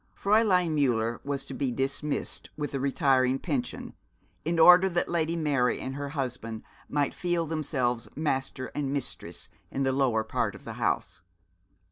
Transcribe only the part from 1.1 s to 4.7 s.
was to be dismissed with a retiring pension, in